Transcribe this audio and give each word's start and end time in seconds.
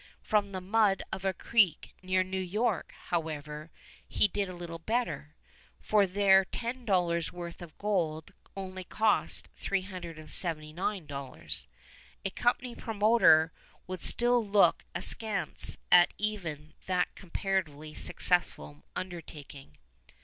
From 0.23 0.51
the 0.51 0.61
mud 0.61 1.03
of 1.11 1.23
a 1.25 1.31
creek 1.31 1.93
near 2.01 2.23
New 2.23 2.41
York, 2.41 2.91
however, 3.09 3.69
he 4.07 4.27
did 4.27 4.49
a 4.49 4.55
little 4.55 4.79
better, 4.79 5.35
for 5.79 6.07
there 6.07 6.43
ten 6.43 6.85
dollars' 6.85 7.31
worth 7.31 7.61
of 7.61 7.77
gold 7.77 8.33
only 8.57 8.83
cost 8.83 9.47
379 9.57 11.05
dollars. 11.05 11.67
A 12.25 12.31
company 12.31 12.73
promoter 12.73 13.51
would 13.85 14.01
still 14.01 14.43
look 14.43 14.85
askance 14.95 15.77
at 15.91 16.15
even 16.17 16.73
that 16.87 17.13
comparatively 17.13 17.93
successful 17.93 18.83
undertaking. 18.95 19.77